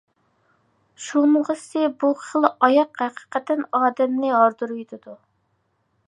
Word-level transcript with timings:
شۇغىنىسى، 1.07 1.83
بۇ 2.03 2.09
خىل 2.23 2.47
ئاياغ 2.47 2.97
ھەقىقەتەن 3.01 3.61
ئادەمنى 3.81 4.31
ھاردۇرۇۋېتىدۇ. 4.37 5.15